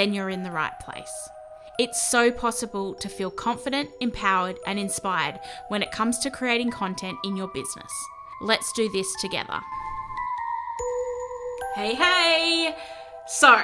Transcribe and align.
then 0.00 0.14
you're 0.14 0.30
in 0.30 0.42
the 0.42 0.50
right 0.50 0.80
place. 0.80 1.28
It's 1.78 2.00
so 2.00 2.30
possible 2.30 2.94
to 2.94 3.08
feel 3.10 3.30
confident, 3.30 3.90
empowered, 4.00 4.58
and 4.66 4.78
inspired 4.78 5.38
when 5.68 5.82
it 5.82 5.92
comes 5.92 6.18
to 6.20 6.30
creating 6.30 6.70
content 6.70 7.18
in 7.22 7.36
your 7.36 7.48
business. 7.48 7.92
Let's 8.40 8.72
do 8.72 8.90
this 8.92 9.14
together. 9.20 9.60
Hey, 11.74 11.94
hey! 11.94 12.76
So, 13.26 13.62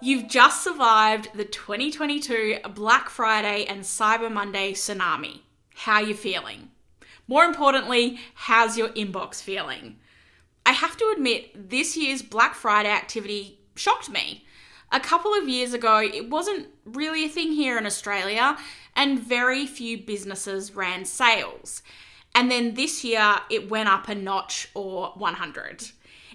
you've 0.00 0.28
just 0.28 0.62
survived 0.62 1.30
the 1.34 1.44
2022 1.44 2.58
Black 2.74 3.08
Friday 3.08 3.64
and 3.64 3.80
Cyber 3.80 4.30
Monday 4.30 4.74
tsunami. 4.74 5.40
How 5.74 5.94
are 5.94 6.04
you 6.04 6.14
feeling? 6.14 6.70
More 7.26 7.42
importantly, 7.42 8.20
how's 8.34 8.78
your 8.78 8.90
inbox 8.90 9.42
feeling? 9.42 9.96
I 10.64 10.72
have 10.72 10.96
to 10.98 11.12
admit, 11.16 11.70
this 11.70 11.96
year's 11.96 12.22
Black 12.22 12.54
Friday 12.54 12.90
activity 12.90 13.58
shocked 13.74 14.08
me. 14.08 14.44
A 14.94 15.00
couple 15.00 15.32
of 15.32 15.48
years 15.48 15.72
ago, 15.72 15.98
it 15.98 16.28
wasn't 16.28 16.68
really 16.84 17.24
a 17.24 17.28
thing 17.28 17.52
here 17.52 17.78
in 17.78 17.86
Australia, 17.86 18.58
and 18.94 19.18
very 19.18 19.66
few 19.66 19.96
businesses 19.96 20.76
ran 20.76 21.06
sales. 21.06 21.82
And 22.34 22.50
then 22.50 22.74
this 22.74 23.02
year, 23.02 23.36
it 23.48 23.70
went 23.70 23.88
up 23.88 24.08
a 24.08 24.14
notch 24.14 24.68
or 24.74 25.12
100. 25.16 25.90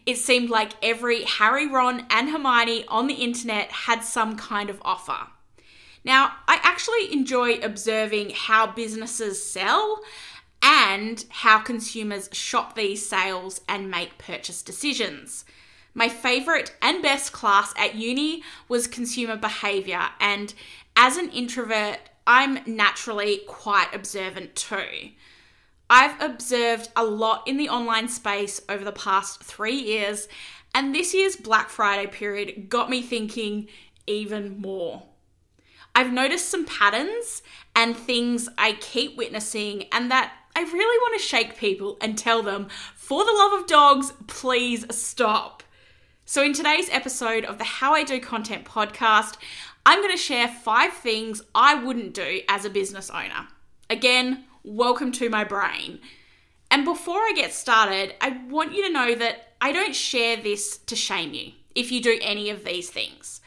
It 0.07 0.17
seemed 0.17 0.49
like 0.49 0.71
every 0.81 1.23
Harry, 1.23 1.67
Ron, 1.67 2.07
and 2.09 2.29
Hermione 2.29 2.85
on 2.87 3.05
the 3.05 3.13
internet 3.13 3.71
had 3.71 4.03
some 4.03 4.35
kind 4.37 4.71
of 4.71 4.81
offer. 4.83 5.27
Now, 6.03 6.31
I 6.47 6.59
actually 6.63 7.13
enjoy 7.13 7.59
observing 7.59 8.31
how 8.33 8.67
businesses 8.67 9.43
sell 9.43 10.01
and 10.63 11.23
how 11.29 11.59
consumers 11.59 12.29
shop 12.31 12.75
these 12.75 13.07
sales 13.07 13.61
and 13.69 13.91
make 13.91 14.17
purchase 14.17 14.63
decisions. 14.63 15.45
My 15.97 16.09
favorite 16.09 16.75
and 16.79 17.01
best 17.01 17.31
class 17.31 17.73
at 17.75 17.95
uni 17.95 18.43
was 18.67 18.85
consumer 18.85 19.35
behavior, 19.35 20.09
and 20.19 20.53
as 20.95 21.17
an 21.17 21.31
introvert, 21.31 21.97
I'm 22.27 22.59
naturally 22.67 23.41
quite 23.47 23.87
observant 23.95 24.55
too. 24.55 25.09
I've 25.89 26.21
observed 26.21 26.89
a 26.95 27.03
lot 27.03 27.47
in 27.47 27.57
the 27.57 27.69
online 27.69 28.09
space 28.09 28.61
over 28.69 28.83
the 28.85 28.91
past 28.91 29.41
three 29.41 29.73
years, 29.73 30.27
and 30.75 30.93
this 30.93 31.15
year's 31.15 31.35
Black 31.35 31.67
Friday 31.67 32.05
period 32.05 32.69
got 32.69 32.91
me 32.91 33.01
thinking 33.01 33.67
even 34.05 34.61
more. 34.61 35.01
I've 35.95 36.13
noticed 36.13 36.49
some 36.49 36.65
patterns 36.65 37.41
and 37.75 37.97
things 37.97 38.47
I 38.55 38.73
keep 38.73 39.17
witnessing, 39.17 39.85
and 39.91 40.11
that 40.11 40.31
I 40.55 40.61
really 40.61 40.99
want 40.99 41.19
to 41.19 41.27
shake 41.27 41.57
people 41.57 41.97
and 42.01 42.15
tell 42.15 42.43
them, 42.43 42.67
for 42.93 43.25
the 43.25 43.31
love 43.31 43.59
of 43.59 43.67
dogs, 43.67 44.13
please 44.27 44.85
stop. 44.95 45.63
So, 46.29 46.43
in 46.43 46.51
today's 46.51 46.89
episode 46.89 47.45
of 47.45 47.57
the 47.57 47.63
How 47.63 47.93
I 47.93 48.03
Do 48.03 48.19
Content 48.19 48.65
podcast, 48.65 49.37
I'm 49.85 50.01
going 50.01 50.11
to 50.11 50.21
share 50.21 50.49
five 50.49 50.91
things 50.91 51.41
I 51.55 51.73
wouldn't 51.75 52.13
do 52.13 52.41
as 52.49 52.65
a 52.65 52.69
business 52.69 53.09
owner. 53.09 53.47
Again, 53.89 54.43
welcome 54.61 55.13
to 55.13 55.29
my 55.29 55.45
brain. 55.45 55.99
And 56.69 56.83
before 56.83 57.19
I 57.19 57.31
get 57.33 57.53
started, 57.53 58.13
I 58.19 58.41
want 58.49 58.73
you 58.73 58.85
to 58.85 58.91
know 58.91 59.15
that 59.15 59.53
I 59.61 59.71
don't 59.71 59.95
share 59.95 60.35
this 60.35 60.77
to 60.79 60.97
shame 60.97 61.33
you 61.33 61.53
if 61.75 61.93
you 61.93 62.01
do 62.01 62.19
any 62.21 62.49
of 62.49 62.65
these 62.65 62.89
things. 62.89 63.39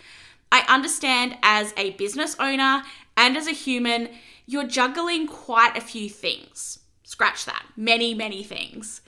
I 0.51 0.65
understand 0.67 1.37
as 1.43 1.75
a 1.77 1.91
business 1.91 2.35
owner 2.41 2.85
and 3.15 3.37
as 3.37 3.47
a 3.47 3.53
human, 3.53 4.09
you're 4.47 4.67
juggling 4.67 5.27
quite 5.27 5.77
a 5.77 5.83
few 5.83 6.09
things. 6.09 6.79
Scratch 7.05 7.45
that, 7.45 7.63
many, 7.77 8.15
many 8.15 8.43
things 8.43 9.03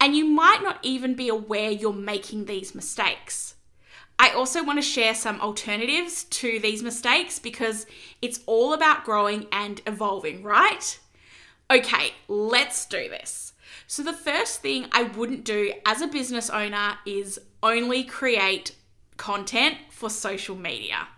and 0.00 0.16
you 0.16 0.24
might 0.24 0.62
not 0.62 0.78
even 0.82 1.14
be 1.14 1.28
aware 1.28 1.70
you're 1.70 1.92
making 1.92 2.44
these 2.44 2.74
mistakes. 2.74 3.54
I 4.18 4.30
also 4.30 4.64
want 4.64 4.78
to 4.78 4.82
share 4.82 5.14
some 5.14 5.40
alternatives 5.40 6.24
to 6.24 6.58
these 6.58 6.82
mistakes 6.82 7.38
because 7.38 7.86
it's 8.20 8.40
all 8.46 8.72
about 8.72 9.04
growing 9.04 9.46
and 9.52 9.80
evolving, 9.86 10.42
right? 10.42 10.98
Okay, 11.70 12.14
let's 12.26 12.84
do 12.86 13.08
this. 13.08 13.52
So, 13.86 14.02
the 14.02 14.12
first 14.12 14.60
thing 14.60 14.86
I 14.92 15.04
wouldn't 15.04 15.44
do 15.44 15.72
as 15.86 16.00
a 16.00 16.08
business 16.08 16.50
owner 16.50 16.98
is 17.06 17.38
only 17.62 18.02
create 18.04 18.74
content 19.16 19.76
for 19.90 20.10
social 20.10 20.56
media. 20.56 21.08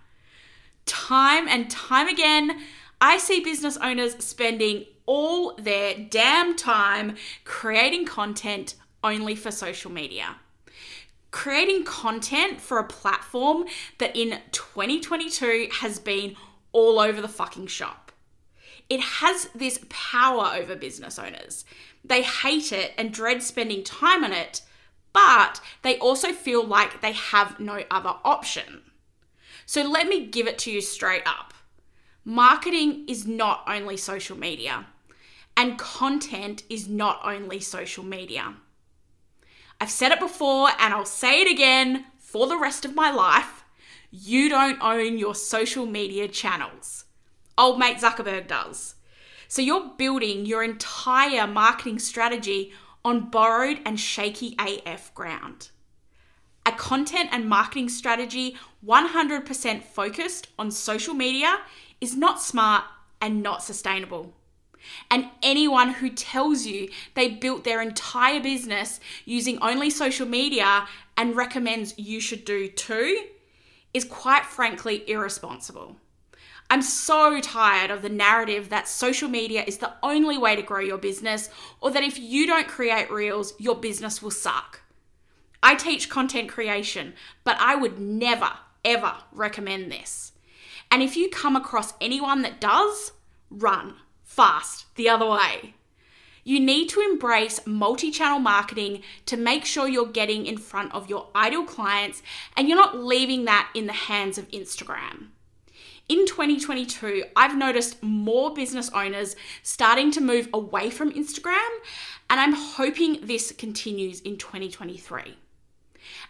Time 0.87 1.49
and 1.49 1.71
time 1.71 2.09
again, 2.09 2.61
I 3.01 3.19
see 3.19 3.41
business 3.41 3.77
owners 3.79 4.17
spending 4.25 4.87
all 5.11 5.57
their 5.57 5.93
damn 6.09 6.55
time 6.55 7.17
creating 7.43 8.07
content 8.07 8.77
only 9.03 9.35
for 9.35 9.51
social 9.51 9.91
media. 9.91 10.37
Creating 11.33 11.83
content 11.83 12.61
for 12.61 12.79
a 12.79 12.87
platform 12.87 13.65
that 13.99 14.15
in 14.15 14.39
2022 14.53 15.67
has 15.81 15.99
been 15.99 16.37
all 16.71 17.01
over 17.01 17.21
the 17.21 17.27
fucking 17.27 17.67
shop. 17.67 18.13
It 18.89 19.01
has 19.01 19.49
this 19.53 19.85
power 19.89 20.53
over 20.55 20.77
business 20.77 21.19
owners. 21.19 21.65
They 22.05 22.23
hate 22.23 22.71
it 22.71 22.93
and 22.97 23.13
dread 23.13 23.43
spending 23.43 23.83
time 23.83 24.23
on 24.23 24.33
it, 24.33 24.63
but 25.13 25.61
they 25.83 25.99
also 25.99 26.33
feel 26.33 26.65
like 26.65 27.01
they 27.01 27.15
have 27.15 27.59
no 27.59 27.83
other 27.91 28.15
option. 28.25 28.83
So 29.67 29.83
let 29.83 30.07
me 30.07 30.27
give 30.27 30.47
it 30.47 30.59
to 30.61 30.71
you 30.71 30.81
straight 30.81 31.27
up. 31.27 31.53
Marketing 32.25 33.07
is 33.09 33.27
not 33.27 33.65
only 33.67 33.97
social 33.97 34.39
media 34.39 34.87
and 35.61 35.77
content 35.77 36.63
is 36.71 36.89
not 36.89 37.21
only 37.23 37.61
social 37.61 38.03
media. 38.03 38.55
I've 39.79 39.91
said 39.91 40.11
it 40.11 40.19
before 40.19 40.71
and 40.79 40.95
I'll 40.95 41.05
say 41.05 41.43
it 41.43 41.53
again 41.53 42.07
for 42.19 42.47
the 42.47 42.57
rest 42.57 42.87
of 42.87 42.95
my 42.95 43.11
life. 43.11 43.63
You 44.11 44.49
don't 44.49 44.81
own 44.81 45.19
your 45.19 45.35
social 45.35 45.85
media 45.85 46.29
channels. 46.29 47.05
Old 47.59 47.79
mate 47.79 47.99
Zuckerberg 47.99 48.47
does. 48.47 48.95
So 49.49 49.61
you're 49.61 49.93
building 49.99 50.47
your 50.47 50.63
entire 50.63 51.47
marketing 51.47 51.99
strategy 51.99 52.73
on 53.05 53.29
borrowed 53.29 53.81
and 53.85 54.01
shaky 54.01 54.57
AF 54.59 55.15
ground. 55.15 55.69
A 56.65 56.73
content 56.73 57.29
and 57.33 57.51
marketing 57.51 57.91
strategy 57.91 58.57
100% 58.87 59.83
focused 59.83 60.49
on 60.59 60.71
social 60.71 61.13
media 61.13 61.59
is 62.01 62.17
not 62.17 62.41
smart 62.41 62.85
and 63.21 63.43
not 63.43 63.63
sustainable. 63.63 64.33
And 65.11 65.31
anyone 65.43 65.95
who 65.95 66.11
tells 66.11 66.67
you 66.67 66.89
they 67.15 67.29
built 67.29 67.65
their 67.65 67.83
entire 67.83 68.41
business 68.41 69.01
using 69.25 69.59
only 69.63 69.91
social 69.91 70.27
media 70.27 70.87
and 71.17 71.37
recommends 71.37 71.99
you 71.99 72.21
should 72.21 72.45
do 72.45 72.69
too 72.69 73.27
is 73.93 74.05
quite 74.05 74.47
frankly 74.47 75.09
irresponsible. 75.09 75.97
I'm 76.73 76.83
so 76.83 77.41
tired 77.41 77.91
of 77.91 78.03
the 78.03 78.09
narrative 78.09 78.69
that 78.69 78.87
social 78.87 79.29
media 79.29 79.65
is 79.67 79.79
the 79.79 79.93
only 80.05 80.39
way 80.39 80.55
to 80.55 80.63
grow 80.63 80.79
your 80.79 80.99
business, 80.99 81.51
or 81.81 81.91
that 81.91 82.05
if 82.05 82.17
you 82.17 82.47
don't 82.47 82.69
create 82.69 83.11
reels, 83.11 83.55
your 83.59 83.75
business 83.75 84.23
will 84.23 84.31
suck. 84.31 84.81
I 85.65 85.75
teach 85.75 86.09
content 86.09 86.49
creation, 86.49 87.15
but 87.43 87.57
I 87.59 87.75
would 87.75 87.99
never, 87.99 88.51
ever 88.85 89.15
recommend 89.33 89.91
this. 89.91 90.31
And 90.93 91.03
if 91.03 91.17
you 91.17 91.29
come 91.29 91.57
across 91.57 91.95
anyone 92.01 92.43
that 92.43 92.61
does, 92.61 93.13
run 93.51 93.97
fast 94.31 94.87
the 94.95 95.09
other 95.09 95.27
way. 95.27 95.75
You 96.45 96.61
need 96.61 96.89
to 96.91 97.01
embrace 97.01 97.67
multi 97.67 98.11
channel 98.11 98.39
marketing 98.39 99.03
to 99.27 99.37
make 99.37 99.65
sure 99.65 99.89
you're 99.89 100.07
getting 100.07 100.47
in 100.47 100.57
front 100.57 100.95
of 100.95 101.11
your 101.11 101.27
ideal 101.35 101.65
clients 101.65 102.23
and 102.57 102.69
you're 102.69 102.79
not 102.79 102.97
leaving 102.97 103.45
that 103.47 103.71
in 103.75 103.87
the 103.87 103.93
hands 103.93 104.39
of 104.39 104.49
Instagram. 104.51 105.29
in 106.09 106.27
2022, 106.27 107.25
I've 107.37 107.57
noticed 107.57 108.03
more 108.03 108.53
business 108.53 108.91
owners 108.91 109.37
starting 109.63 110.11
to 110.13 110.21
move 110.21 110.49
away 110.53 110.91
from 110.91 111.13
Instagram, 111.13 111.73
and 112.29 112.41
I'm 112.41 112.53
hoping 112.53 113.21
this 113.23 113.53
continues 113.53 114.21
in 114.21 114.37
2023. 114.37 115.37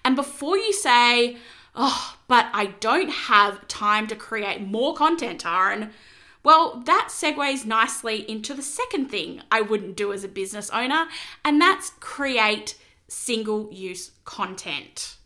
And 0.05 0.17
before 0.17 0.59
you 0.59 0.73
say, 0.75 1.39
oh, 1.75 2.17
but 2.29 2.47
I 2.53 2.67
don't 2.81 3.11
have 3.11 3.67
time 3.69 4.07
to 4.09 4.17
create 4.17 4.61
more 4.61 4.95
content, 4.95 5.45
Taryn, 5.45 5.93
well, 6.43 6.83
that 6.87 7.09
segues 7.11 7.67
nicely 7.67 8.29
into 8.31 8.55
the 8.55 8.63
second 8.63 9.11
thing 9.11 9.43
I 9.51 9.61
wouldn't 9.61 9.97
do 9.97 10.13
as 10.13 10.25
a 10.25 10.29
business 10.29 10.71
owner, 10.71 11.07
and 11.45 11.61
that's 11.61 11.91
create 12.01 12.77
single 13.09 13.69
use 13.73 14.13
content. 14.25 15.17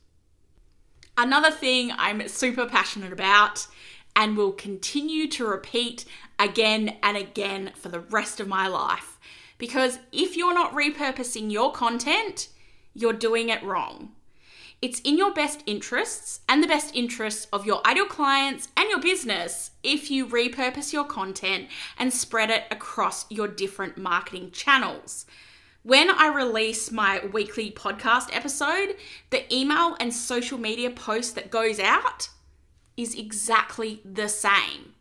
Another 1.16 1.50
thing 1.50 1.92
I'm 1.96 2.26
super 2.26 2.66
passionate 2.66 3.12
about 3.12 3.68
and 4.16 4.36
will 4.36 4.52
continue 4.52 5.28
to 5.28 5.46
repeat 5.46 6.04
again 6.38 6.96
and 7.02 7.16
again 7.16 7.72
for 7.76 7.88
the 7.88 8.00
rest 8.00 8.40
of 8.40 8.48
my 8.48 8.66
life. 8.66 9.18
Because 9.58 9.98
if 10.10 10.36
you're 10.36 10.54
not 10.54 10.74
repurposing 10.74 11.52
your 11.52 11.72
content, 11.72 12.48
you're 12.94 13.12
doing 13.12 13.48
it 13.48 13.62
wrong. 13.62 14.12
It's 14.82 15.00
in 15.00 15.16
your 15.16 15.32
best 15.32 15.62
interests 15.66 16.40
and 16.48 16.62
the 16.62 16.68
best 16.68 16.94
interests 16.94 17.46
of 17.52 17.66
your 17.66 17.86
ideal 17.86 18.06
clients 18.06 18.68
and 18.76 18.88
your 18.90 19.00
business 19.00 19.70
if 19.82 20.10
you 20.10 20.26
repurpose 20.26 20.92
your 20.92 21.04
content 21.04 21.68
and 21.98 22.12
spread 22.12 22.50
it 22.50 22.64
across 22.70 23.30
your 23.30 23.48
different 23.48 23.96
marketing 23.96 24.50
channels. 24.50 25.26
When 25.82 26.10
I 26.10 26.28
release 26.28 26.90
my 26.90 27.24
weekly 27.26 27.70
podcast 27.70 28.34
episode, 28.34 28.96
the 29.30 29.52
email 29.54 29.96
and 30.00 30.14
social 30.14 30.58
media 30.58 30.90
post 30.90 31.34
that 31.34 31.50
goes 31.50 31.78
out 31.78 32.28
is 32.96 33.14
exactly 33.14 34.00
the 34.04 34.28
same. 34.28 34.93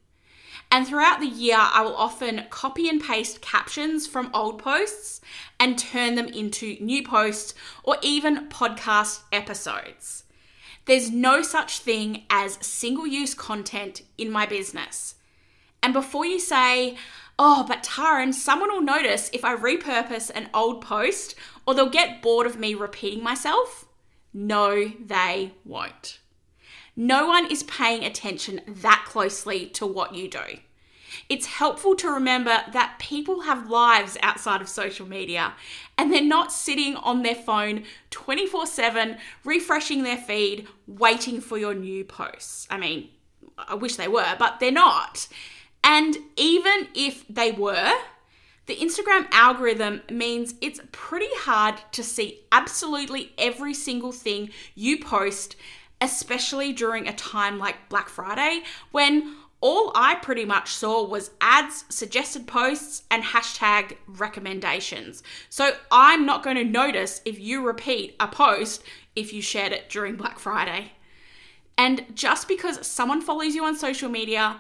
And 0.73 0.87
throughout 0.87 1.19
the 1.19 1.27
year, 1.27 1.59
I 1.59 1.83
will 1.83 1.95
often 1.95 2.45
copy 2.49 2.89
and 2.89 2.99
paste 2.99 3.41
captions 3.41 4.07
from 4.07 4.31
old 4.33 4.57
posts 4.57 5.21
and 5.59 5.77
turn 5.77 6.15
them 6.15 6.25
into 6.25 6.77
new 6.79 7.03
posts 7.03 7.53
or 7.83 7.97
even 8.01 8.49
podcast 8.49 9.21
episodes. 9.31 10.23
There's 10.85 11.11
no 11.11 11.43
such 11.43 11.77
thing 11.77 12.23
as 12.31 12.57
single 12.65 13.05
use 13.05 13.35
content 13.35 14.01
in 14.17 14.31
my 14.31 14.47
business. 14.47 15.13
And 15.83 15.93
before 15.93 16.25
you 16.25 16.39
say, 16.39 16.97
oh, 17.37 17.65
but 17.67 17.83
Taryn, 17.83 18.33
someone 18.33 18.71
will 18.71 18.81
notice 18.81 19.29
if 19.31 19.45
I 19.45 19.55
repurpose 19.55 20.31
an 20.33 20.49
old 20.55 20.81
post 20.81 21.35
or 21.67 21.75
they'll 21.75 21.87
get 21.87 22.23
bored 22.23 22.47
of 22.47 22.57
me 22.57 22.73
repeating 22.73 23.23
myself, 23.23 23.85
no, 24.33 24.91
they 25.05 25.53
won't. 25.63 26.17
No 26.95 27.27
one 27.27 27.51
is 27.51 27.63
paying 27.63 28.03
attention 28.03 28.61
that 28.67 29.05
closely 29.07 29.65
to 29.67 29.85
what 29.85 30.13
you 30.13 30.27
do. 30.27 30.59
It's 31.29 31.45
helpful 31.45 31.95
to 31.97 32.09
remember 32.09 32.63
that 32.71 32.97
people 32.99 33.41
have 33.41 33.69
lives 33.69 34.17
outside 34.21 34.61
of 34.61 34.69
social 34.69 35.07
media 35.07 35.53
and 35.97 36.11
they're 36.11 36.23
not 36.23 36.51
sitting 36.51 36.95
on 36.95 37.23
their 37.23 37.35
phone 37.35 37.83
24 38.09 38.65
7, 38.67 39.17
refreshing 39.43 40.03
their 40.03 40.17
feed, 40.17 40.67
waiting 40.87 41.39
for 41.39 41.57
your 41.57 41.73
new 41.73 42.03
posts. 42.03 42.67
I 42.69 42.77
mean, 42.77 43.09
I 43.57 43.75
wish 43.75 43.95
they 43.95 44.07
were, 44.07 44.35
but 44.37 44.59
they're 44.59 44.71
not. 44.71 45.27
And 45.83 46.17
even 46.35 46.87
if 46.95 47.27
they 47.27 47.51
were, 47.51 47.93
the 48.65 48.75
Instagram 48.77 49.27
algorithm 49.31 50.01
means 50.09 50.55
it's 50.61 50.79
pretty 50.91 51.27
hard 51.39 51.75
to 51.91 52.03
see 52.03 52.41
absolutely 52.51 53.33
every 53.37 53.73
single 53.73 54.13
thing 54.13 54.51
you 54.73 54.97
post 54.99 55.57
especially 56.03 56.73
during 56.73 57.07
a 57.07 57.13
time 57.13 57.57
like 57.57 57.87
Black 57.87 58.09
Friday 58.09 58.63
when 58.91 59.35
all 59.61 59.93
I 59.95 60.15
pretty 60.15 60.43
much 60.43 60.73
saw 60.73 61.05
was 61.05 61.31
ads, 61.39 61.85
suggested 61.87 62.45
posts, 62.45 63.03
and 63.09 63.23
hashtag 63.23 63.95
recommendations. 64.05 65.23
So 65.49 65.71
I'm 65.89 66.25
not 66.25 66.43
going 66.43 66.57
to 66.57 66.65
notice 66.65 67.21
if 67.23 67.39
you 67.39 67.65
repeat 67.65 68.17
a 68.19 68.27
post 68.27 68.83
if 69.15 69.31
you 69.31 69.41
shared 69.41 69.71
it 69.71 69.89
during 69.89 70.17
Black 70.17 70.39
Friday. 70.39 70.91
And 71.77 72.05
just 72.13 72.49
because 72.49 72.85
someone 72.85 73.21
follows 73.21 73.55
you 73.55 73.63
on 73.63 73.77
social 73.77 74.09
media 74.09 74.59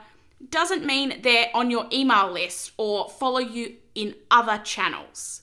doesn't 0.49 0.85
mean 0.85 1.19
they're 1.23 1.49
on 1.53 1.69
your 1.69 1.87
email 1.91 2.31
list 2.31 2.71
or 2.77 3.09
follow 3.09 3.39
you 3.39 3.75
in 3.95 4.15
other 4.31 4.59
channels. 4.59 5.41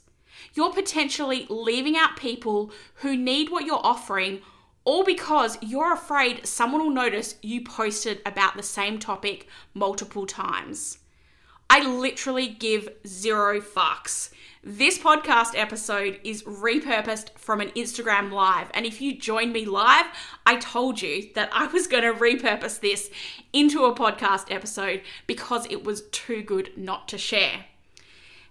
You're 0.55 0.73
potentially 0.73 1.47
leaving 1.51 1.99
out 1.99 2.17
people 2.17 2.73
who 2.97 3.15
need 3.15 3.51
what 3.51 3.67
you're 3.67 3.85
offering 3.85 4.41
all 4.85 5.05
because 5.05 5.59
you're 5.61 5.93
afraid 5.93 6.47
someone 6.47 6.83
will 6.83 6.91
notice 6.91 7.37
you 7.43 7.63
posted 7.63 8.21
about 8.25 8.57
the 8.57 8.63
same 8.63 8.99
topic 8.99 9.47
multiple 9.75 10.27
times. 10.27 10.99
I 11.69 11.87
literally 11.87 12.49
give 12.49 12.89
zero 13.07 13.61
fucks. 13.61 14.31
This 14.65 14.99
podcast 14.99 15.53
episode 15.55 16.21
is 16.25 16.43
repurposed 16.43 17.31
from 17.39 17.61
an 17.61 17.69
Instagram 17.71 18.33
live. 18.33 18.67
And 18.75 18.85
if 18.85 19.01
you 19.01 19.17
joined 19.17 19.53
me 19.53 19.65
live, 19.65 20.07
I 20.45 20.57
told 20.57 21.01
you 21.01 21.31
that 21.35 21.49
I 21.53 21.69
was 21.69 21.87
going 21.87 22.03
to 22.03 22.13
repurpose 22.13 22.81
this 22.81 23.09
into 23.53 23.85
a 23.85 23.95
podcast 23.95 24.53
episode 24.53 25.03
because 25.27 25.67
it 25.71 25.85
was 25.85 26.03
too 26.11 26.43
good 26.43 26.73
not 26.77 27.09
to 27.09 27.19
share. 27.19 27.67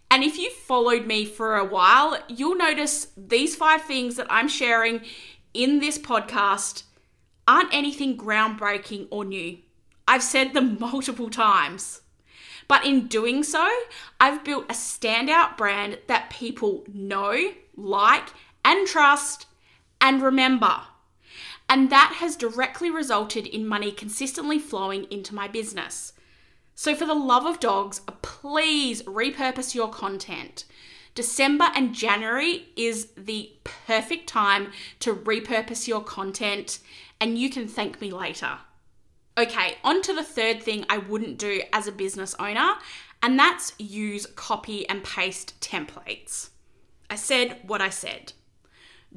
And 0.10 0.24
if 0.24 0.38
you 0.40 0.50
followed 0.50 1.06
me 1.06 1.26
for 1.26 1.58
a 1.58 1.66
while, 1.66 2.18
you'll 2.28 2.56
notice 2.56 3.10
these 3.16 3.56
five 3.56 3.81
things 3.84 4.16
that 4.16 4.28
I'm 4.30 4.48
sharing 4.48 5.02
in 5.54 5.80
this 5.80 5.98
podcast 5.98 6.84
aren't 7.48 7.74
anything 7.74 8.18
groundbreaking 8.18 9.07
or 9.10 9.25
new. 9.25 9.57
I've 10.07 10.24
said 10.24 10.54
them 10.54 10.78
multiple 10.80 11.30
times. 11.30 12.01
But 12.68 12.86
in 12.86 13.07
doing 13.07 13.44
so, 13.44 13.68
I've 14.19 14.44
built 14.44 14.66
a 14.66 14.74
standout 14.74 15.57
brand 15.57 15.98
that 16.07 16.30
people 16.30 16.84
know, 16.94 17.51
like, 17.75 18.30
and 18.63 18.88
trust 18.88 19.48
and 20.00 20.22
remember. 20.22 20.81
And 21.68 21.90
that 21.90 22.18
has 22.18 22.36
directly 22.36 22.92
resulted 22.92 23.48
in 23.48 23.68
money 23.68 23.92
consistently 23.92 24.60
flowing 24.60 25.06
into 25.06 25.34
my 25.34 25.48
business. 25.48 26.13
So, 26.75 26.95
for 26.95 27.06
the 27.06 27.13
love 27.13 27.45
of 27.45 27.60
dogs, 27.60 28.02
please 28.22 29.02
repurpose 29.04 29.75
your 29.75 29.90
content. 29.90 30.66
December 31.15 31.69
and 31.75 31.94
January 31.94 32.67
is 32.75 33.09
the 33.17 33.51
perfect 33.63 34.27
time 34.27 34.71
to 35.00 35.13
repurpose 35.13 35.88
your 35.88 36.01
content, 36.01 36.79
and 37.19 37.38
you 37.38 37.50
can 37.50 37.67
thank 37.67 38.00
me 38.00 38.11
later. 38.11 38.59
Okay, 39.38 39.77
on 39.83 40.01
to 40.01 40.13
the 40.13 40.23
third 40.23 40.61
thing 40.61 40.85
I 40.89 40.97
wouldn't 40.97 41.38
do 41.38 41.61
as 41.71 41.88
a 41.88 41.91
business 41.91 42.35
owner, 42.39 42.75
and 43.23 43.39
that's 43.39 43.73
use 43.77 44.25
copy 44.25 44.87
and 44.87 45.04
paste 45.04 45.59
templates. 45.61 46.49
I 47.09 47.16
said 47.16 47.59
what 47.66 47.81
I 47.81 47.89
said. 47.89 48.33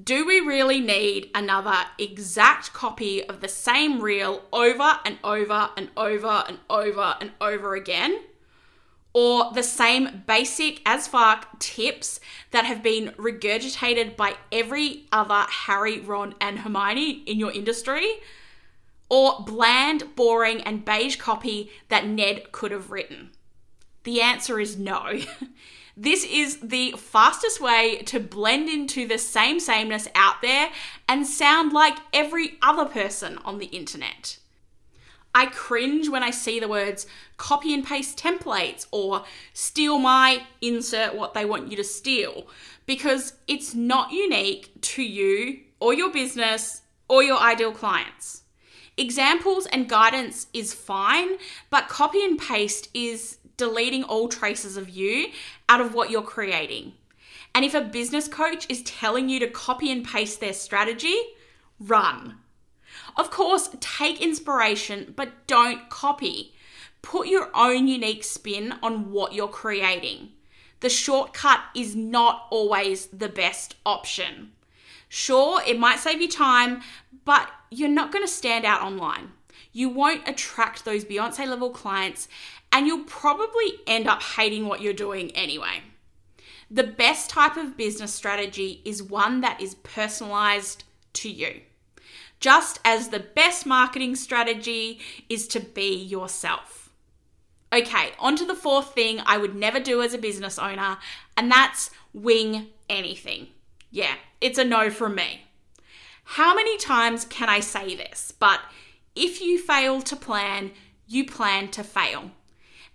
Do 0.02 0.26
we 0.26 0.40
really 0.40 0.80
need 0.80 1.30
another 1.34 1.76
exact 1.98 2.72
copy 2.72 3.22
of 3.28 3.40
the 3.40 3.48
same 3.48 4.00
reel 4.00 4.42
over 4.52 4.98
and 5.04 5.18
over 5.22 5.68
and 5.76 5.90
over 5.96 6.44
and 6.48 6.58
over 6.70 7.16
and 7.20 7.32
over 7.40 7.74
again? 7.74 8.18
Or 9.14 9.52
the 9.52 9.62
same 9.62 10.22
basic 10.26 10.80
as 10.86 11.06
fuck 11.06 11.58
tips 11.58 12.18
that 12.50 12.64
have 12.64 12.82
been 12.82 13.08
regurgitated 13.16 14.16
by 14.16 14.34
every 14.50 15.04
other 15.12 15.46
Harry, 15.48 16.00
Ron, 16.00 16.34
and 16.40 16.60
Hermione 16.60 17.22
in 17.26 17.38
your 17.38 17.52
industry, 17.52 18.08
or 19.08 19.44
bland, 19.44 20.16
boring, 20.16 20.62
and 20.62 20.84
beige 20.84 21.16
copy 21.16 21.70
that 21.88 22.06
Ned 22.06 22.52
could 22.52 22.70
have 22.72 22.90
written? 22.90 23.30
The 24.04 24.22
answer 24.22 24.58
is 24.58 24.78
no. 24.78 25.20
this 25.96 26.24
is 26.24 26.58
the 26.60 26.92
fastest 26.96 27.60
way 27.60 27.98
to 28.06 28.18
blend 28.18 28.70
into 28.70 29.06
the 29.06 29.18
same 29.18 29.60
sameness 29.60 30.08
out 30.14 30.40
there 30.40 30.70
and 31.06 31.26
sound 31.26 31.72
like 31.72 31.98
every 32.12 32.58
other 32.62 32.86
person 32.86 33.38
on 33.44 33.58
the 33.58 33.66
internet. 33.66 34.38
I 35.34 35.46
cringe 35.46 36.08
when 36.08 36.22
I 36.22 36.30
see 36.30 36.60
the 36.60 36.68
words 36.68 37.06
copy 37.36 37.72
and 37.72 37.84
paste 37.84 38.18
templates 38.18 38.86
or 38.90 39.24
steal 39.54 39.98
my 39.98 40.42
insert 40.60 41.14
what 41.14 41.34
they 41.34 41.44
want 41.44 41.70
you 41.70 41.76
to 41.76 41.84
steal 41.84 42.46
because 42.86 43.32
it's 43.48 43.74
not 43.74 44.12
unique 44.12 44.70
to 44.80 45.02
you 45.02 45.60
or 45.80 45.94
your 45.94 46.12
business 46.12 46.82
or 47.08 47.22
your 47.22 47.38
ideal 47.38 47.72
clients. 47.72 48.42
Examples 48.96 49.66
and 49.66 49.88
guidance 49.88 50.48
is 50.52 50.74
fine, 50.74 51.38
but 51.70 51.88
copy 51.88 52.22
and 52.24 52.38
paste 52.38 52.88
is 52.92 53.38
deleting 53.56 54.04
all 54.04 54.28
traces 54.28 54.76
of 54.76 54.90
you 54.90 55.28
out 55.68 55.80
of 55.80 55.94
what 55.94 56.10
you're 56.10 56.22
creating. 56.22 56.92
And 57.54 57.64
if 57.64 57.74
a 57.74 57.80
business 57.80 58.28
coach 58.28 58.66
is 58.68 58.82
telling 58.82 59.28
you 59.28 59.40
to 59.40 59.48
copy 59.48 59.90
and 59.90 60.04
paste 60.04 60.40
their 60.40 60.52
strategy, 60.52 61.16
run. 61.78 62.38
Of 63.16 63.30
course, 63.30 63.70
take 63.80 64.20
inspiration, 64.20 65.12
but 65.16 65.46
don't 65.46 65.88
copy. 65.88 66.54
Put 67.02 67.26
your 67.26 67.50
own 67.54 67.88
unique 67.88 68.24
spin 68.24 68.74
on 68.82 69.10
what 69.12 69.32
you're 69.32 69.48
creating. 69.48 70.30
The 70.80 70.88
shortcut 70.88 71.60
is 71.74 71.94
not 71.94 72.46
always 72.50 73.06
the 73.06 73.28
best 73.28 73.76
option. 73.84 74.52
Sure, 75.08 75.60
it 75.66 75.78
might 75.78 75.98
save 75.98 76.20
you 76.20 76.28
time, 76.28 76.82
but 77.24 77.48
you're 77.70 77.88
not 77.88 78.12
going 78.12 78.24
to 78.24 78.32
stand 78.32 78.64
out 78.64 78.82
online. 78.82 79.32
You 79.72 79.88
won't 79.88 80.26
attract 80.28 80.84
those 80.84 81.04
Beyonce 81.04 81.46
level 81.46 81.70
clients, 81.70 82.28
and 82.72 82.86
you'll 82.86 83.04
probably 83.04 83.74
end 83.86 84.08
up 84.08 84.22
hating 84.22 84.66
what 84.66 84.80
you're 84.80 84.92
doing 84.92 85.30
anyway. 85.32 85.82
The 86.70 86.82
best 86.82 87.28
type 87.30 87.56
of 87.56 87.76
business 87.76 88.14
strategy 88.14 88.80
is 88.84 89.02
one 89.02 89.42
that 89.42 89.60
is 89.60 89.74
personalized 89.74 90.84
to 91.14 91.30
you. 91.30 91.60
Just 92.42 92.80
as 92.84 93.10
the 93.10 93.20
best 93.20 93.66
marketing 93.66 94.16
strategy 94.16 94.98
is 95.28 95.46
to 95.46 95.60
be 95.60 95.94
yourself. 95.94 96.90
Okay, 97.72 98.10
on 98.18 98.34
to 98.34 98.44
the 98.44 98.56
fourth 98.56 98.94
thing 98.94 99.20
I 99.24 99.38
would 99.38 99.54
never 99.54 99.78
do 99.78 100.02
as 100.02 100.12
a 100.12 100.18
business 100.18 100.58
owner, 100.58 100.98
and 101.36 101.48
that's 101.48 101.92
wing 102.12 102.66
anything. 102.90 103.46
Yeah, 103.92 104.16
it's 104.40 104.58
a 104.58 104.64
no 104.64 104.90
from 104.90 105.14
me. 105.14 105.42
How 106.24 106.52
many 106.52 106.76
times 106.78 107.24
can 107.24 107.48
I 107.48 107.60
say 107.60 107.94
this? 107.94 108.32
But 108.36 108.60
if 109.14 109.40
you 109.40 109.56
fail 109.56 110.02
to 110.02 110.16
plan, 110.16 110.72
you 111.06 111.24
plan 111.24 111.68
to 111.68 111.84
fail. 111.84 112.32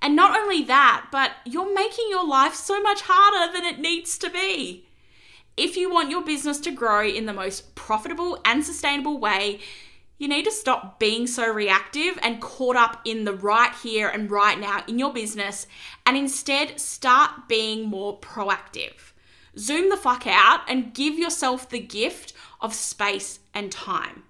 And 0.01 0.13
not 0.13 0.37
only 0.37 0.61
that, 0.63 1.07
but 1.09 1.31
you're 1.45 1.73
making 1.73 2.07
your 2.09 2.27
life 2.27 2.53
so 2.53 2.81
much 2.81 3.03
harder 3.05 3.53
than 3.53 3.63
it 3.63 3.79
needs 3.79 4.17
to 4.17 4.29
be. 4.29 4.86
If 5.57 5.75
you 5.75 5.91
want 5.91 6.11
your 6.11 6.21
business 6.21 6.59
to 6.59 6.71
grow 6.71 7.03
in 7.03 7.25
the 7.25 7.33
most 7.33 7.73
profitable 7.73 8.39
and 8.45 8.63
sustainable 8.63 9.17
way, 9.17 9.59
you 10.19 10.27
need 10.27 10.45
to 10.45 10.51
stop 10.51 10.99
being 10.99 11.25
so 11.25 11.51
reactive 11.51 12.19
and 12.21 12.39
caught 12.39 12.75
up 12.75 13.01
in 13.05 13.23
the 13.23 13.33
right 13.33 13.73
here 13.81 14.07
and 14.07 14.29
right 14.29 14.59
now 14.59 14.83
in 14.87 14.99
your 14.99 15.11
business 15.11 15.65
and 16.05 16.15
instead 16.15 16.79
start 16.79 17.47
being 17.47 17.85
more 17.85 18.19
proactive. 18.19 19.13
Zoom 19.57 19.89
the 19.89 19.97
fuck 19.97 20.27
out 20.27 20.61
and 20.69 20.93
give 20.93 21.17
yourself 21.17 21.67
the 21.67 21.79
gift 21.79 22.33
of 22.61 22.75
space 22.75 23.39
and 23.55 23.71
time. 23.71 24.23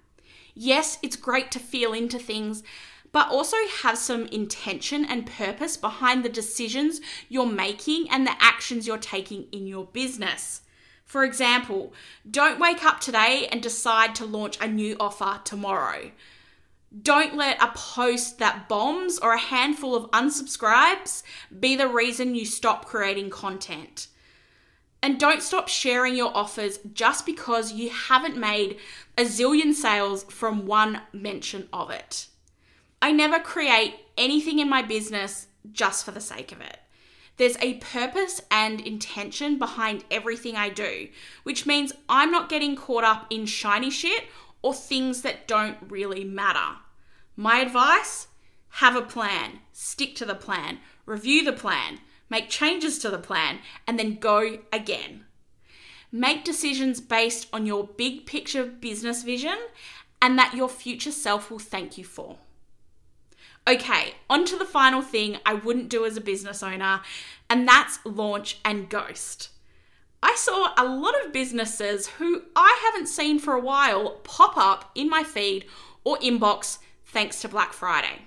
Yes, 0.54 0.98
it's 1.02 1.16
great 1.16 1.50
to 1.50 1.58
feel 1.58 1.92
into 1.92 2.18
things, 2.18 2.62
but 3.12 3.28
also 3.28 3.58
have 3.82 3.98
some 3.98 4.24
intention 4.26 5.04
and 5.04 5.26
purpose 5.26 5.76
behind 5.76 6.24
the 6.24 6.30
decisions 6.30 7.02
you're 7.28 7.44
making 7.44 8.08
and 8.10 8.26
the 8.26 8.36
actions 8.40 8.86
you're 8.86 8.96
taking 8.96 9.46
in 9.52 9.66
your 9.66 9.84
business. 9.84 10.62
For 11.08 11.24
example, 11.24 11.94
don't 12.30 12.60
wake 12.60 12.84
up 12.84 13.00
today 13.00 13.48
and 13.50 13.62
decide 13.62 14.14
to 14.16 14.26
launch 14.26 14.58
a 14.60 14.68
new 14.68 14.94
offer 15.00 15.40
tomorrow. 15.42 16.10
Don't 17.02 17.34
let 17.34 17.62
a 17.62 17.68
post 17.68 18.38
that 18.38 18.68
bombs 18.68 19.18
or 19.18 19.32
a 19.32 19.38
handful 19.38 19.94
of 19.94 20.10
unsubscribes 20.10 21.22
be 21.58 21.76
the 21.76 21.88
reason 21.88 22.34
you 22.34 22.44
stop 22.44 22.84
creating 22.84 23.30
content. 23.30 24.08
And 25.02 25.18
don't 25.18 25.42
stop 25.42 25.68
sharing 25.68 26.14
your 26.14 26.36
offers 26.36 26.78
just 26.92 27.24
because 27.24 27.72
you 27.72 27.88
haven't 27.88 28.36
made 28.36 28.76
a 29.16 29.22
zillion 29.22 29.72
sales 29.72 30.24
from 30.24 30.66
one 30.66 31.00
mention 31.14 31.70
of 31.72 31.90
it. 31.90 32.26
I 33.00 33.12
never 33.12 33.38
create 33.38 33.94
anything 34.18 34.58
in 34.58 34.68
my 34.68 34.82
business 34.82 35.46
just 35.72 36.04
for 36.04 36.10
the 36.10 36.20
sake 36.20 36.52
of 36.52 36.60
it. 36.60 36.80
There's 37.38 37.56
a 37.60 37.74
purpose 37.74 38.40
and 38.50 38.80
intention 38.80 39.58
behind 39.58 40.04
everything 40.10 40.56
I 40.56 40.68
do, 40.68 41.08
which 41.44 41.66
means 41.66 41.92
I'm 42.08 42.32
not 42.32 42.48
getting 42.48 42.76
caught 42.76 43.04
up 43.04 43.26
in 43.30 43.46
shiny 43.46 43.90
shit 43.90 44.24
or 44.60 44.74
things 44.74 45.22
that 45.22 45.46
don't 45.46 45.78
really 45.88 46.24
matter. 46.24 46.78
My 47.36 47.60
advice 47.60 48.26
have 48.70 48.96
a 48.96 49.02
plan, 49.02 49.60
stick 49.72 50.16
to 50.16 50.24
the 50.24 50.34
plan, 50.34 50.78
review 51.06 51.44
the 51.44 51.52
plan, 51.52 52.00
make 52.28 52.48
changes 52.48 52.98
to 52.98 53.08
the 53.08 53.18
plan, 53.18 53.60
and 53.86 53.98
then 53.98 54.16
go 54.16 54.58
again. 54.72 55.24
Make 56.10 56.44
decisions 56.44 57.00
based 57.00 57.46
on 57.52 57.66
your 57.66 57.86
big 57.86 58.26
picture 58.26 58.64
business 58.64 59.22
vision 59.22 59.58
and 60.20 60.36
that 60.38 60.54
your 60.54 60.68
future 60.68 61.12
self 61.12 61.50
will 61.50 61.60
thank 61.60 61.96
you 61.96 62.04
for. 62.04 62.38
Okay, 63.68 64.14
on 64.30 64.46
to 64.46 64.56
the 64.56 64.64
final 64.64 65.02
thing 65.02 65.36
I 65.44 65.52
wouldn't 65.52 65.90
do 65.90 66.06
as 66.06 66.16
a 66.16 66.22
business 66.22 66.62
owner, 66.62 67.02
and 67.50 67.68
that's 67.68 67.98
launch 68.06 68.58
and 68.64 68.88
ghost. 68.88 69.50
I 70.22 70.36
saw 70.36 70.72
a 70.78 70.86
lot 70.86 71.14
of 71.22 71.34
businesses 71.34 72.06
who 72.06 72.44
I 72.56 72.80
haven't 72.86 73.08
seen 73.08 73.38
for 73.38 73.52
a 73.52 73.60
while 73.60 74.20
pop 74.24 74.56
up 74.56 74.90
in 74.94 75.10
my 75.10 75.22
feed 75.22 75.66
or 76.02 76.16
inbox 76.16 76.78
thanks 77.04 77.42
to 77.42 77.48
Black 77.48 77.74
Friday. 77.74 78.22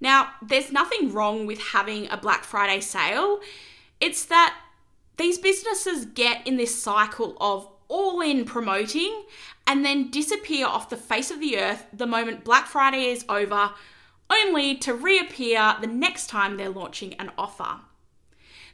Now, 0.00 0.34
there's 0.40 0.70
nothing 0.70 1.12
wrong 1.12 1.46
with 1.46 1.58
having 1.58 2.08
a 2.08 2.16
Black 2.16 2.44
Friday 2.44 2.80
sale. 2.80 3.40
It's 4.00 4.24
that 4.26 4.56
these 5.16 5.38
businesses 5.38 6.06
get 6.06 6.46
in 6.46 6.58
this 6.58 6.80
cycle 6.80 7.36
of 7.40 7.68
all 7.88 8.20
in 8.20 8.44
promoting 8.44 9.24
and 9.66 9.84
then 9.84 10.12
disappear 10.12 10.66
off 10.66 10.90
the 10.90 10.96
face 10.96 11.32
of 11.32 11.40
the 11.40 11.58
earth 11.58 11.86
the 11.92 12.06
moment 12.06 12.44
Black 12.44 12.66
Friday 12.66 13.06
is 13.06 13.24
over 13.28 13.72
only 14.30 14.76
to 14.76 14.94
reappear 14.94 15.76
the 15.80 15.86
next 15.86 16.28
time 16.28 16.56
they're 16.56 16.68
launching 16.68 17.14
an 17.14 17.30
offer. 17.38 17.80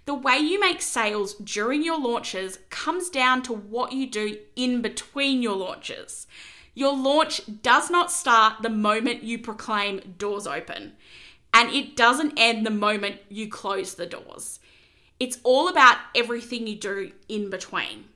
The 0.04 0.14
way 0.14 0.38
you 0.38 0.58
make 0.58 0.82
sales 0.82 1.34
during 1.34 1.84
your 1.84 1.98
launches 1.98 2.58
comes 2.70 3.08
down 3.08 3.42
to 3.42 3.52
what 3.52 3.92
you 3.92 4.08
do 4.08 4.38
in 4.56 4.82
between 4.82 5.42
your 5.42 5.56
launches. 5.56 6.26
Your 6.74 6.96
launch 6.96 7.42
does 7.62 7.90
not 7.90 8.10
start 8.10 8.62
the 8.62 8.70
moment 8.70 9.22
you 9.22 9.38
proclaim 9.38 10.14
doors 10.18 10.46
open, 10.46 10.94
and 11.54 11.70
it 11.70 11.96
doesn't 11.96 12.34
end 12.36 12.66
the 12.66 12.70
moment 12.70 13.20
you 13.28 13.48
close 13.48 13.94
the 13.94 14.06
doors. 14.06 14.58
It's 15.20 15.38
all 15.44 15.68
about 15.68 15.98
everything 16.16 16.66
you 16.66 16.74
do 16.74 17.12
in 17.28 17.48
between. 17.50 18.06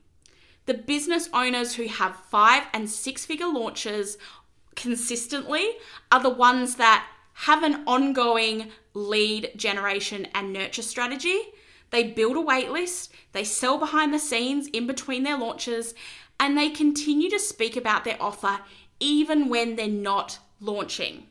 The 0.64 0.74
business 0.74 1.28
owners 1.32 1.74
who 1.74 1.86
have 1.86 2.16
five 2.28 2.64
and 2.72 2.90
six 2.90 3.24
figure 3.24 3.46
launches 3.46 4.18
consistently 4.74 5.64
are 6.10 6.20
the 6.20 6.30
ones 6.30 6.74
that 6.76 7.06
have 7.40 7.62
an 7.62 7.82
ongoing 7.86 8.70
lead 8.94 9.50
generation 9.56 10.26
and 10.34 10.52
nurture 10.52 10.82
strategy. 10.82 11.38
They 11.90 12.02
build 12.02 12.36
a 12.36 12.40
waitlist, 12.40 13.10
they 13.32 13.44
sell 13.44 13.78
behind 13.78 14.12
the 14.12 14.18
scenes 14.18 14.68
in 14.68 14.86
between 14.86 15.22
their 15.22 15.36
launches, 15.36 15.94
and 16.40 16.56
they 16.56 16.70
continue 16.70 17.28
to 17.30 17.38
speak 17.38 17.76
about 17.76 18.04
their 18.04 18.16
offer 18.20 18.60
even 19.00 19.48
when 19.50 19.76
they're 19.76 19.86
not 19.86 20.38
launching. 20.60 21.26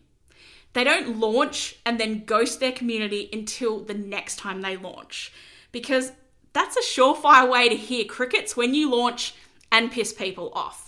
They 0.73 0.83
don't 0.83 1.19
launch 1.19 1.77
and 1.85 1.99
then 1.99 2.25
ghost 2.25 2.59
their 2.59 2.71
community 2.71 3.29
until 3.33 3.79
the 3.79 3.93
next 3.95 4.37
time 4.37 4.61
they 4.61 4.77
launch 4.77 5.33
because 5.71 6.11
that's 6.53 6.77
a 6.77 6.81
surefire 6.81 7.49
way 7.49 7.67
to 7.67 7.75
hear 7.75 8.05
crickets 8.05 8.55
when 8.55 8.75
you 8.75 8.91
launch 8.91 9.33
and 9.71 9.91
piss 9.91 10.13
people 10.13 10.51
off. 10.53 10.84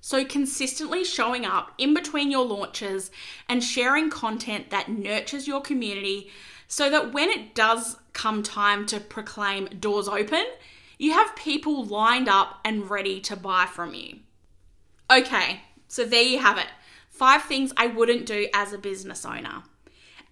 So, 0.00 0.24
consistently 0.24 1.04
showing 1.04 1.44
up 1.44 1.72
in 1.76 1.92
between 1.92 2.30
your 2.30 2.44
launches 2.44 3.10
and 3.48 3.62
sharing 3.62 4.08
content 4.08 4.70
that 4.70 4.88
nurtures 4.88 5.46
your 5.46 5.60
community 5.60 6.30
so 6.66 6.88
that 6.88 7.12
when 7.12 7.28
it 7.28 7.54
does 7.54 7.96
come 8.12 8.42
time 8.42 8.86
to 8.86 9.00
proclaim 9.00 9.66
doors 9.78 10.08
open, 10.08 10.44
you 10.98 11.12
have 11.12 11.36
people 11.36 11.84
lined 11.84 12.28
up 12.28 12.60
and 12.64 12.88
ready 12.90 13.20
to 13.20 13.36
buy 13.36 13.66
from 13.66 13.92
you. 13.92 14.20
Okay, 15.10 15.62
so 15.88 16.04
there 16.04 16.22
you 16.22 16.38
have 16.38 16.56
it 16.56 16.68
five 17.20 17.42
things 17.42 17.70
I 17.76 17.86
wouldn't 17.86 18.24
do 18.24 18.48
as 18.54 18.72
a 18.72 18.78
business 18.78 19.26
owner. 19.26 19.62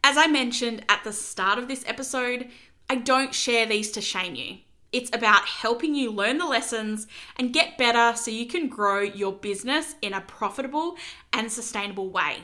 As 0.03 0.17
I 0.17 0.27
mentioned 0.27 0.87
at 0.89 1.05
the 1.05 1.13
start 1.13 1.59
of 1.59 1.69
this 1.69 1.85
episode, 1.87 2.49
I 2.89 2.95
don't 2.95 3.35
share 3.35 3.67
these 3.67 3.91
to 3.91 4.01
shame 4.01 4.37
you. 4.37 4.59
It's 4.93 5.11
about 5.13 5.47
helping 5.47 5.95
you 5.95 6.11
learn 6.11 6.39
the 6.39 6.47
lessons 6.47 7.07
and 7.37 7.53
get 7.53 7.77
better 7.77 8.17
so 8.17 8.31
you 8.31 8.47
can 8.47 8.69
grow 8.69 9.01
your 9.01 9.33
business 9.33 9.97
in 10.01 10.15
a 10.15 10.21
profitable 10.23 10.97
and 11.33 11.53
sustainable 11.53 12.09
way. 12.09 12.39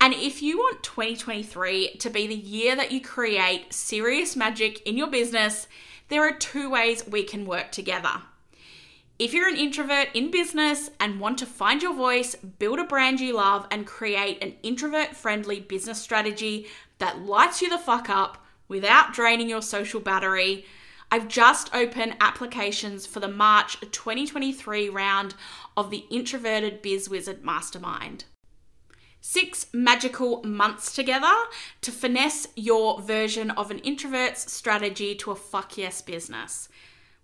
And 0.00 0.14
if 0.14 0.40
you 0.40 0.56
want 0.56 0.82
2023 0.82 1.96
to 1.98 2.10
be 2.10 2.26
the 2.26 2.34
year 2.34 2.74
that 2.74 2.90
you 2.90 3.02
create 3.02 3.74
serious 3.74 4.34
magic 4.34 4.80
in 4.86 4.96
your 4.96 5.08
business, 5.08 5.68
there 6.08 6.26
are 6.26 6.32
two 6.32 6.70
ways 6.70 7.06
we 7.06 7.22
can 7.22 7.44
work 7.44 7.70
together. 7.70 8.22
If 9.18 9.34
you're 9.34 9.48
an 9.48 9.58
introvert 9.58 10.08
in 10.14 10.30
business 10.30 10.88
and 10.98 11.20
want 11.20 11.36
to 11.38 11.46
find 11.46 11.82
your 11.82 11.92
voice, 11.92 12.34
build 12.34 12.78
a 12.78 12.84
brand 12.84 13.20
you 13.20 13.34
love, 13.34 13.66
and 13.70 13.86
create 13.86 14.42
an 14.42 14.54
introvert 14.62 15.14
friendly 15.14 15.60
business 15.60 16.00
strategy 16.00 16.66
that 16.96 17.20
lights 17.20 17.60
you 17.60 17.68
the 17.68 17.76
fuck 17.76 18.08
up 18.08 18.42
without 18.66 19.12
draining 19.12 19.50
your 19.50 19.60
social 19.60 20.00
battery, 20.00 20.64
I've 21.12 21.26
just 21.26 21.74
opened 21.74 22.16
applications 22.20 23.04
for 23.04 23.18
the 23.18 23.26
March 23.26 23.80
2023 23.80 24.88
round 24.88 25.34
of 25.76 25.90
the 25.90 26.04
Introverted 26.08 26.82
Biz 26.82 27.10
Wizard 27.10 27.44
Mastermind. 27.44 28.26
Six 29.20 29.66
magical 29.72 30.40
months 30.44 30.94
together 30.94 31.34
to 31.80 31.90
finesse 31.90 32.46
your 32.54 33.02
version 33.02 33.50
of 33.50 33.72
an 33.72 33.80
introvert's 33.80 34.52
strategy 34.52 35.16
to 35.16 35.32
a 35.32 35.36
fuck 35.36 35.76
yes 35.76 36.00
business. 36.00 36.68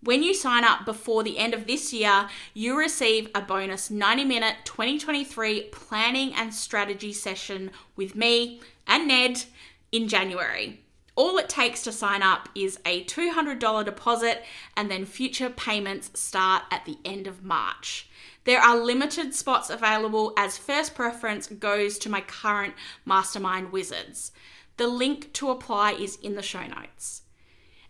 When 0.02 0.25
you 0.25 0.35
sign 0.35 0.64
up 0.64 0.85
before 0.85 1.23
the 1.23 1.38
end 1.38 1.55
of 1.55 1.69
this 1.69 1.93
year, 1.93 2.28
you 2.55 2.76
receive 2.76 3.31
a 3.37 3.40
bonus 3.40 3.88
90 3.88 4.25
minute 4.25 4.57
2023 4.64 5.69
planning 5.71 6.35
and 6.35 6.52
strategy 6.52 7.12
session 7.12 7.71
with 7.95 8.16
me 8.16 8.61
and 8.87 9.07
Ned 9.07 9.45
in 9.93 10.09
January. 10.09 10.81
All 11.16 11.38
it 11.38 11.49
takes 11.49 11.82
to 11.82 11.92
sign 11.92 12.23
up 12.23 12.50
is 12.54 12.78
a 12.85 13.04
$200 13.04 13.85
deposit, 13.85 14.44
and 14.76 14.90
then 14.90 15.06
future 15.06 15.49
payments 15.49 16.11
start 16.18 16.64
at 16.70 16.85
the 16.85 16.99
end 17.04 17.26
of 17.26 17.42
March. 17.42 18.08
There 18.44 18.61
are 18.61 18.78
limited 18.78 19.35
spots 19.35 19.70
available 19.70 20.35
as 20.37 20.58
first 20.58 20.94
preference 20.94 21.49
goes 21.49 21.99
to 21.99 22.11
my 22.11 22.20
current 22.20 22.75
mastermind 23.04 23.73
wizards. 23.73 24.30
The 24.76 24.87
link 24.87 25.32
to 25.32 25.50
apply 25.50 25.92
is 25.92 26.16
in 26.16 26.35
the 26.37 26.42
show 26.42 26.66
notes. 26.66 27.23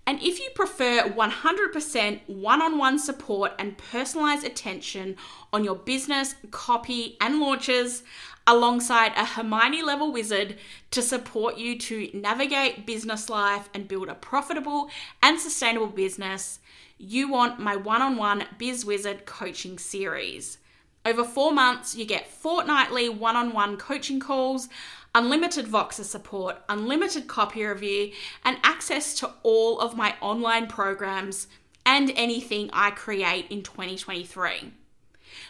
And 0.06 0.22
if 0.22 0.38
you 0.38 0.48
prefer 0.54 1.02
100% 1.02 2.20
one 2.28 2.62
on 2.62 2.78
one 2.78 2.98
support 3.00 3.52
and 3.58 3.76
personalized 3.76 4.46
attention 4.46 5.16
on 5.52 5.64
your 5.64 5.74
business, 5.74 6.36
copy, 6.52 7.16
and 7.20 7.40
launches, 7.40 8.04
alongside 8.46 9.12
a 9.16 9.24
Hermione 9.24 9.82
level 9.82 10.12
wizard 10.12 10.56
to 10.92 11.02
support 11.02 11.56
you 11.56 11.78
to 11.78 12.10
navigate 12.14 12.86
business 12.86 13.28
life 13.28 13.68
and 13.74 13.88
build 13.88 14.08
a 14.08 14.14
profitable 14.14 14.88
and 15.22 15.40
sustainable 15.40 15.88
business, 15.88 16.60
you 16.98 17.28
want 17.28 17.58
my 17.58 17.76
one 17.76 18.02
on 18.02 18.16
one 18.16 18.44
Biz 18.58 18.84
Wizard 18.84 19.26
coaching 19.26 19.78
series. 19.78 20.58
Over 21.04 21.24
four 21.24 21.52
months, 21.52 21.94
you 21.94 22.04
get 22.04 22.28
fortnightly 22.28 23.08
one 23.08 23.36
on 23.36 23.52
one 23.52 23.76
coaching 23.76 24.18
calls 24.20 24.68
unlimited 25.16 25.64
Voxer 25.64 26.04
support, 26.04 26.56
unlimited 26.68 27.26
copy 27.26 27.64
review, 27.64 28.12
and 28.44 28.58
access 28.62 29.14
to 29.14 29.30
all 29.42 29.80
of 29.80 29.96
my 29.96 30.14
online 30.20 30.66
programs 30.66 31.48
and 31.86 32.12
anything 32.16 32.68
I 32.72 32.90
create 32.90 33.46
in 33.48 33.62
2023. 33.62 34.72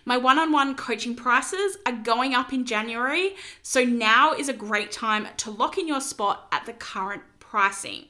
My 0.08 0.16
one 0.16 0.38
on 0.38 0.52
one 0.52 0.76
coaching 0.76 1.16
prices 1.16 1.78
are 1.84 1.92
going 1.92 2.32
up 2.32 2.52
in 2.52 2.64
January, 2.64 3.34
so 3.60 3.82
now 3.82 4.32
is 4.32 4.48
a 4.48 4.52
great 4.52 4.92
time 4.92 5.26
to 5.38 5.50
lock 5.50 5.78
in 5.78 5.88
your 5.88 6.00
spot 6.00 6.46
at 6.52 6.64
the 6.64 6.72
current 6.72 7.22
pricing. 7.40 8.04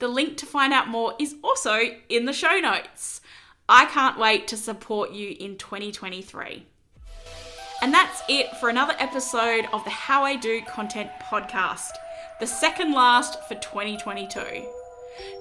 The 0.00 0.08
link 0.08 0.36
to 0.38 0.46
find 0.46 0.72
out 0.72 0.88
more 0.88 1.14
is 1.20 1.36
also 1.44 1.78
in 2.08 2.24
the 2.24 2.32
show 2.32 2.58
notes. 2.58 3.20
I 3.68 3.84
can't 3.84 4.18
wait 4.18 4.48
to 4.48 4.56
support 4.56 5.12
you 5.12 5.36
in 5.38 5.56
2023. 5.56 6.66
And 7.80 7.94
that's 7.94 8.22
it 8.28 8.56
for 8.56 8.68
another 8.68 8.96
episode 8.98 9.68
of 9.72 9.84
the 9.84 9.90
How 9.90 10.24
I 10.24 10.34
Do 10.34 10.62
Content 10.62 11.10
podcast, 11.22 11.92
the 12.40 12.46
second 12.48 12.92
last 12.92 13.38
for 13.46 13.54
2022. 13.54 14.66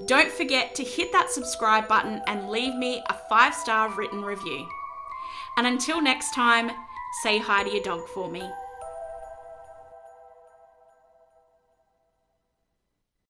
Don't 0.05 0.31
forget 0.31 0.75
to 0.75 0.83
hit 0.83 1.11
that 1.13 1.31
subscribe 1.31 1.87
button 1.87 2.21
and 2.27 2.49
leave 2.49 2.75
me 2.75 3.01
a 3.09 3.15
five 3.27 3.55
star 3.55 3.89
written 3.89 4.21
review. 4.21 4.67
And 5.57 5.67
until 5.67 6.01
next 6.01 6.33
time, 6.33 6.71
say 7.21 7.37
hi 7.37 7.63
to 7.63 7.69
your 7.69 7.83
dog 7.83 8.07
for 8.07 8.29
me. 8.29 8.49